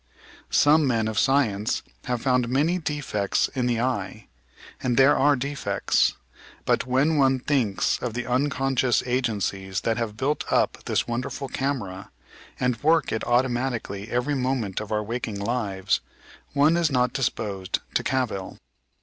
Some 0.49 0.87
men 0.87 1.07
of 1.07 1.19
science 1.19 1.83
have 2.05 2.23
found 2.23 2.49
many 2.49 2.79
defects 2.79 3.49
in 3.49 3.67
the 3.67 3.79
eye, 3.79 4.29
and 4.81 4.97
there 4.97 5.15
are 5.15 5.35
defects: 5.35 6.15
but 6.65 6.87
when 6.87 7.17
one 7.17 7.37
thinks 7.37 7.99
of 7.99 8.15
the 8.15 8.25
unconscious 8.25 9.03
agencies 9.05 9.81
that 9.81 9.97
have 9.97 10.17
built 10.17 10.43
up 10.51 10.85
this 10.85 11.07
wonderful 11.07 11.47
camera, 11.49 12.09
and 12.59 12.81
work 12.81 13.11
it 13.11 13.23
automatically 13.25 14.09
every 14.09 14.33
moment 14.33 14.79
of 14.81 14.91
our 14.91 15.03
waking 15.03 15.39
lives, 15.39 16.01
one 16.53 16.77
is 16.77 16.89
not 16.89 17.13
disposed 17.13 17.77
to 17.93 18.01
cavil. 18.01 18.57